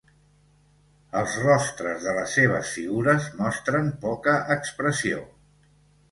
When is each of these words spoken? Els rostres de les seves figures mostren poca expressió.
Els 1.17 1.33
rostres 1.41 1.99
de 2.07 2.15
les 2.19 2.33
seves 2.37 2.71
figures 2.77 3.27
mostren 3.41 3.91
poca 4.07 4.33
expressió. 4.57 5.21